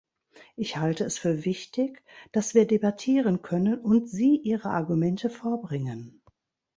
Ich 0.55 0.77
halte 0.77 1.03
es 1.03 1.19
für 1.19 1.45
wichtig, 1.45 2.03
dass 2.31 2.55
wir 2.55 2.65
debattieren 2.65 3.43
können 3.43 3.77
und 3.77 4.09
Sie 4.09 4.35
Ihre 4.35 4.71
Argumente 4.71 5.29
vorbringen. 5.29 6.23